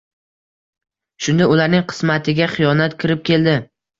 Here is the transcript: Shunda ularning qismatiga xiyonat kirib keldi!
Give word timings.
Shunda 1.25 1.49
ularning 1.55 1.85
qismatiga 1.91 2.49
xiyonat 2.55 2.99
kirib 3.05 3.25
keldi! 3.31 3.57